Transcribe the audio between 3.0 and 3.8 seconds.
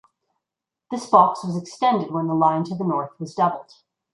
was doubled.